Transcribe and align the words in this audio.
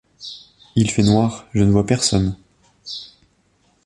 Il 0.75 0.89
fait 0.89 1.03
noir, 1.03 1.45
je 1.53 1.63
ne 1.63 1.69
vois 1.69 1.85
personne. 1.85 2.35